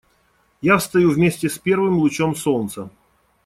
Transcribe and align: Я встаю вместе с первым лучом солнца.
Я 0.61 0.79
встаю 0.79 1.11
вместе 1.11 1.47
с 1.47 1.59
первым 1.59 1.99
лучом 1.99 2.35
солнца. 2.35 2.89